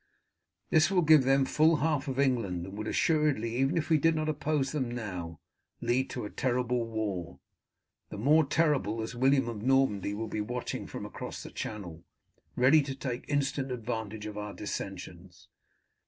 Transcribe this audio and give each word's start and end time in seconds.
This 0.71 0.89
will 0.89 1.03
give 1.03 1.25
them 1.25 1.45
full 1.45 1.75
half 1.75 2.07
of 2.07 2.17
England, 2.19 2.65
and 2.65 2.75
would 2.75 2.87
assuredly, 2.87 3.57
even 3.57 3.75
did 3.75 4.03
we 4.03 4.11
not 4.13 4.29
oppose 4.29 4.71
them 4.71 4.89
now, 4.89 5.39
lead 5.79 6.09
to 6.09 6.25
a 6.25 6.31
terrible 6.31 6.87
war. 6.87 7.39
The 8.09 8.17
more 8.17 8.43
terrible 8.43 9.03
as 9.03 9.13
William 9.13 9.47
of 9.47 9.61
Normandy 9.61 10.15
will 10.15 10.27
be 10.27 10.41
watching 10.41 10.87
from 10.87 11.05
across 11.05 11.43
the 11.43 11.51
channel, 11.51 12.03
ready 12.55 12.81
to 12.81 12.95
take 12.95 13.29
instant 13.29 13.71
advantage 13.71 14.25
of 14.25 14.39
our 14.39 14.55
dissensions. 14.55 15.49